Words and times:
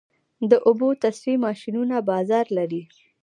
د 0.49 0.51
اوبو 0.67 0.89
تصفیې 1.03 1.35
ماشینونه 1.45 1.95
بازار 2.09 2.45
لري؟ 2.57 2.81